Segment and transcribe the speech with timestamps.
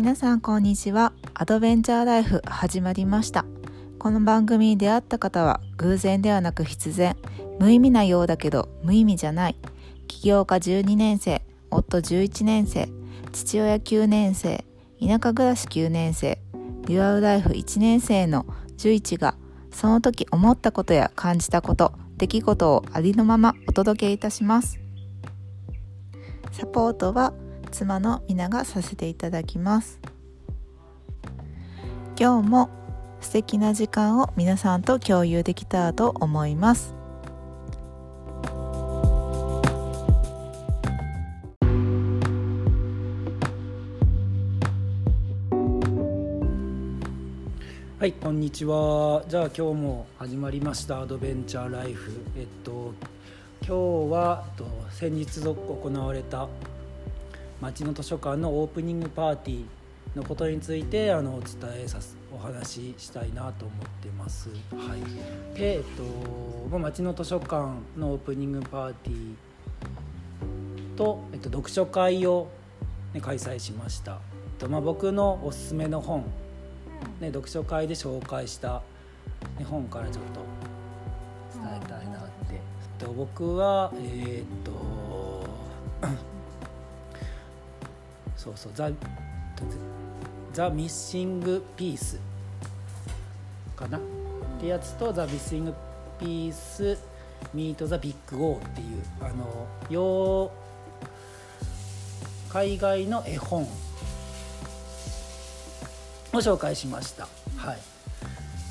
[0.00, 1.12] 皆さんこんにちは。
[1.34, 3.44] アドベンチャーライフ始まりました。
[3.98, 7.18] この番組に出会った方は偶然ではなく必然。
[7.58, 9.56] 無意味なようだけど無意味じゃない。
[10.08, 12.88] 起業家12年生夫11年生
[13.32, 14.64] 父親9年生
[15.06, 16.38] 田舎暮らし9年生
[16.86, 18.46] デュアルライフ1年生の
[18.78, 19.34] 11が
[19.70, 24.80] その時思ったことや感じたこと出来事をありのままお届けいたします。
[26.52, 27.34] サポートは
[27.70, 30.00] 妻の皆がさせていただきます。
[32.18, 32.70] 今日も
[33.20, 36.94] 素敵な時間を皆さんと共有できたらと思います。
[48.00, 49.22] はいこんにちは。
[49.28, 52.12] じゃあ今日も始まりましたアドベンチャーライフ。
[52.34, 52.94] えっと
[53.60, 56.48] 今日はえっと先日行われた
[57.60, 64.48] 町の図書館のオープニングパーティーのことについてあのお伝えさすお話ししたいなと思ってます。
[64.48, 65.82] はい、で、えっ
[66.70, 72.48] と、町の図書館のオープニングパーティーと、えっと、読書会を、
[73.12, 74.18] ね、開催しました。
[74.58, 76.24] とまあ、僕のおすすめの本、
[77.20, 78.82] ね、読書会で紹介した、
[79.58, 80.40] ね、本からちょっと
[81.58, 82.54] 伝えたいなって。
[82.54, 84.70] えっと、僕はえー、っと
[88.40, 88.72] そうそう。
[88.74, 88.90] The,
[90.54, 92.18] The Missing Piece
[93.76, 93.98] かな。
[93.98, 94.00] っ
[94.58, 95.74] てやつと The Missing
[96.18, 96.96] Piece
[97.52, 100.50] Meets the Big O っていうあの洋
[102.48, 103.64] 海外の絵本。
[106.32, 107.28] を紹介しました。
[107.56, 107.78] はい。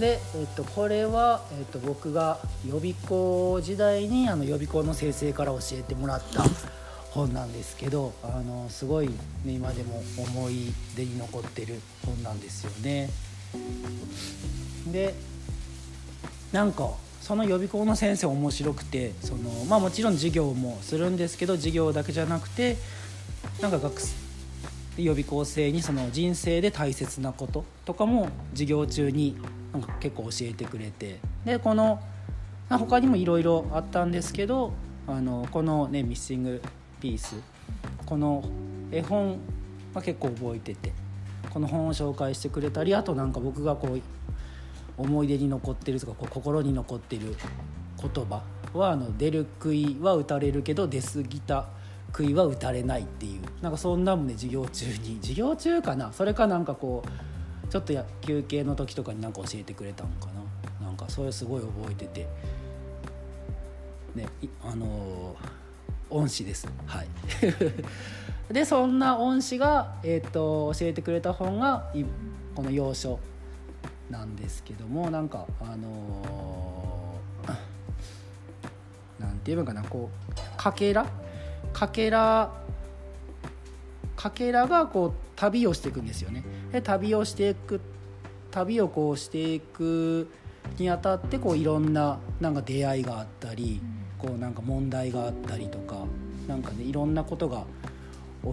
[0.00, 6.42] で、えっと、これは、えっと、僕が予備校時代にあの予備校の先生から教えてもらった
[7.14, 9.12] 本なんですけどあのすごい、ね、
[9.46, 13.10] 今でも思い出に残ってる本なんですよね。
[14.90, 15.14] で
[16.52, 16.90] なんか
[17.20, 22.76] その予備校の先生面白くてその、まあ、もちろん授業もするんですけど授業だけじゃなくて
[23.60, 24.00] なんか学
[24.98, 29.36] 予備校生にその人生で大切なこととかも授業中に
[29.72, 32.00] なんか結構教えてくれてでこの
[32.68, 34.72] 他にもいろいろあったんですけど
[35.06, 36.62] あのこのねミッシング
[37.02, 37.34] ピース。
[38.06, 38.44] この
[38.92, 39.40] 絵本
[39.92, 40.92] は結構覚えてて
[41.50, 44.00] この本を紹介してくれたりあとなんか僕がこう
[44.96, 47.34] 思い出に残ってるとかこう心に残ってる
[48.00, 48.42] 言葉
[48.72, 51.66] はあの出る杭は打たれるけど出過ぎた
[52.12, 55.18] 杭は打たれないっていうなんかそんなもね授業中に。
[55.20, 56.12] 授業中かな？
[56.12, 60.28] それかなんかこうちょっと休憩の時とかになんか教えてくれたのか
[60.78, 60.86] な？
[60.86, 62.28] なんかそれすごい覚えてて。
[64.14, 64.28] ね
[64.62, 65.61] あのー
[66.12, 66.68] 恩師です。
[66.86, 67.06] はい。
[68.52, 71.90] でそんな恩師が、えーと、教えてくれた本が
[72.54, 73.18] この要所
[74.10, 81.06] なんですけどもなんかあのー、なんて言えばいいかなこうかけら？
[81.72, 82.52] かけら
[84.16, 86.44] かけらがこう旅をしていくんですよね。
[86.72, 87.80] で旅をしていく
[88.50, 90.28] 旅をこうしていく
[90.78, 94.01] にあたってこういろんななんか出会いがあったり、うん。
[94.22, 96.06] こうなんか問題があったりとか
[96.46, 97.64] なんかねいろんなことが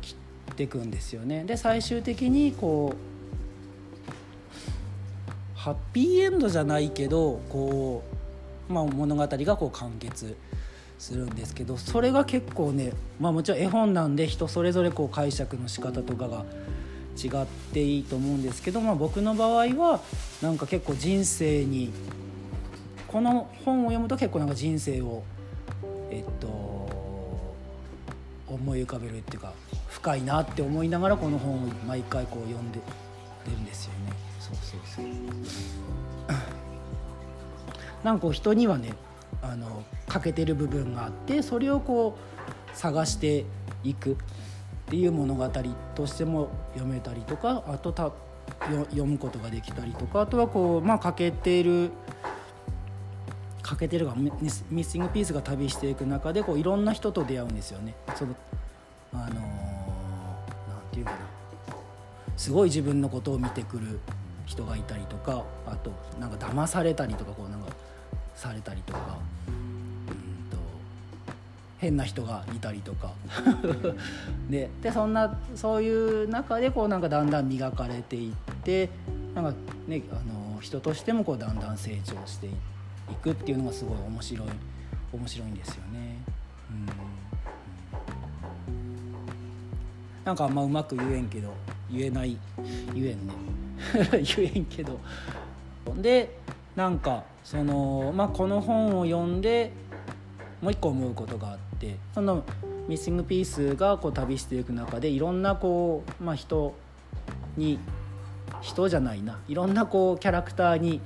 [0.00, 0.16] 起き
[0.54, 1.44] てくんですよね。
[1.44, 3.16] で最終的にこう
[5.58, 8.04] ハッピーエンドじゃないけどこ
[8.70, 10.36] う、まあ、物語がこう完結
[10.96, 16.44] するんですけどそれが結構ね、まあ、もちろん絵本なんで人それぞれこう解釈の仕方とかが
[17.16, 20.00] 違っていいと思うんですけど、まあ、僕の場合は
[20.40, 21.92] なんか結構人生に
[23.08, 25.24] この本を読むと結構なんか人生を
[26.10, 26.46] えっと
[28.48, 29.52] 思い浮かべるっていうか
[29.88, 32.80] 深いなって思いながらこの本を毎回こう読んで
[33.46, 34.12] るんですよね。
[34.40, 35.04] そうそうそう
[38.04, 38.92] なんかこう人にはね
[39.42, 42.16] あの欠けてる部分があってそれをこ
[42.72, 43.44] う探して
[43.82, 44.16] いくっ
[44.88, 45.50] ていう物語
[45.94, 48.12] としても読めたりとかあとた
[48.90, 51.90] 読むことができたりとかあとはこうまあ欠けている
[53.66, 57.94] 欠けてるがミッシングピースが旅していく中でこういろんな人と出会うんですよね。
[58.14, 58.36] その
[59.12, 59.40] あのー、なん
[60.92, 61.18] ていうかな
[62.36, 63.98] すごい自分のことを見てくる
[64.44, 65.90] 人がいたりとかあと
[66.20, 67.72] なんか騙されたりとかこうなんか
[68.34, 69.18] されたりとか。
[71.78, 73.12] 変な人がいたりとか
[74.48, 78.88] ででそんなそういう中でこうなんかだんだん磨かれていって
[79.34, 79.52] なんか
[79.86, 82.75] ねあの人としてもこうだんだん成長していって
[83.10, 84.48] いくっていうのがすごい面白い
[85.12, 86.18] 面白いんですよね。
[86.70, 86.86] うん。
[90.24, 91.54] なんかあんまうまく言えんけど
[91.90, 92.36] 言えない
[92.94, 93.32] 言えんね。
[94.36, 94.98] 言えんけど。
[95.96, 96.38] で
[96.74, 99.72] なんかその、まあ、この本を読んで
[100.60, 102.44] もう一個思うことがあってその
[102.88, 106.74] ミッシングピースがこう旅していく中でいろんなこう、まあ、人
[107.56, 107.78] に
[108.60, 109.38] 人じゃないな。
[109.48, 111.00] いろんなこうキャラクターに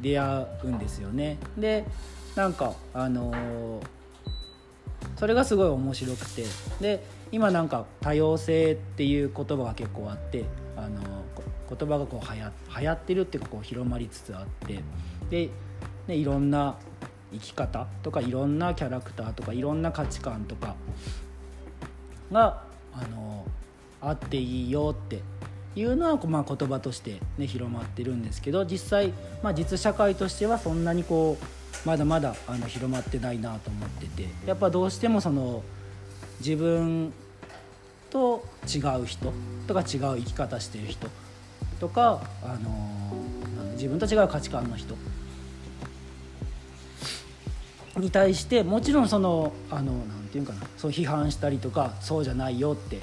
[0.00, 1.38] 出会うんですよね。
[1.56, 1.84] で
[2.34, 3.82] なんかあのー、
[5.16, 6.44] それがすごい面白くて。
[6.80, 12.50] で今なんか多様性っていう言葉が結構あってあのー、言葉がこう流行
[12.80, 14.80] 流行ってるっていうかこう広まりつつあって。
[15.30, 15.50] で
[16.06, 16.76] でいろんな
[17.32, 20.74] 生き方とかいろんなキャラクターとかいろんな価値観とか
[22.32, 23.44] があの
[24.00, 25.20] あっていいよって
[25.76, 29.12] いうのは、まあ、言葉として、ね、広まってるんですけど実際、
[29.42, 35.62] まあ、実社会としてはそんなにこうまだまだあの広まってないなと思っててやっぱどうしてもその
[36.40, 37.12] 自分
[38.10, 39.32] と違う人
[39.66, 41.08] とか違う生き方してる人
[41.78, 44.94] とか、あの自分と違う価値観の人
[47.96, 52.98] に対してもちろんそのあのなんていうかなそう批判したりとかそうじゃないよって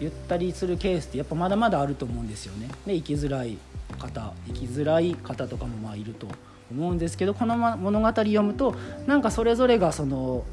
[0.00, 2.68] 言ったりするケースってやっぱまだまだあると思うんですよね。
[2.86, 3.58] で生きづらい
[3.98, 6.28] 方生きづらい方とかもまあいると
[6.70, 8.74] 思うんですけどこの物語読むと
[9.06, 10.44] なんかそれぞれがその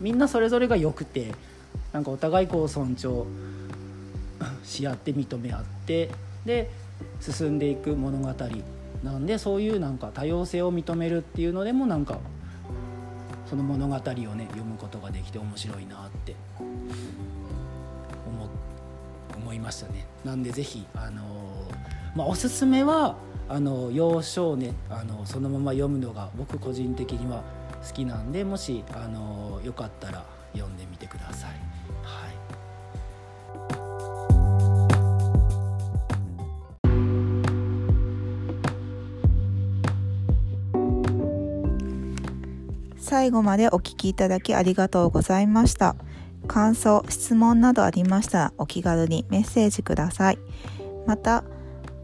[0.00, 1.32] みんなそれぞれが良くて
[1.92, 3.26] なんかお互いこう尊重
[4.64, 6.10] し合って認め合って
[6.44, 6.70] で
[7.20, 8.34] 進んでいく物語
[9.02, 12.18] なんでそういうなんか多様性を認めるっていうのでもなんか
[13.48, 16.34] その物語をね読むことができて面白いなって
[19.68, 20.06] ましたね。
[20.24, 21.22] なんでぜひあの
[22.16, 23.16] まあ、おすすめは
[23.48, 27.42] あの要所をねあのそのまま読むのが僕個人的には
[27.86, 30.24] 好きなんでもしあのよかったら
[30.54, 31.50] 読んでみてください。
[32.02, 32.38] はい
[42.98, 45.96] 最後までお聞きいただきありがとうございました。
[46.48, 50.38] 感想、質問などありましたらお気軽にメッセージください。
[51.06, 51.44] また、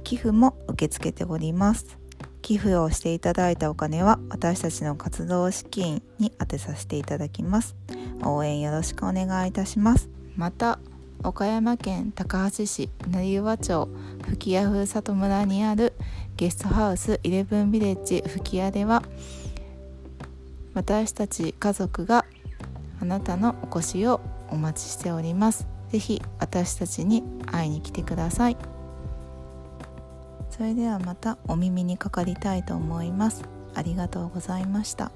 [0.05, 1.99] 寄付も受け付けております。
[2.43, 7.75] 寄付をしていただいたお金は私たちの活動資金に充てさせていただきます。
[8.23, 10.11] 応援よろしくお願いいたします。
[10.37, 10.79] また、
[11.23, 13.88] 岡山県高梁市成羽町
[14.29, 15.94] 吹屋風里村にある
[16.37, 19.02] ゲストハウスイレブンビレッジ吹屋では
[20.75, 22.26] 私たち家族が
[23.00, 24.20] あなたのお越しを
[24.55, 25.67] お待ちしております。
[25.91, 28.56] 是非私たちに会いに来てください。
[30.51, 33.43] それではまたお耳にかかりたいと思います。
[33.75, 35.11] ありがとうございました。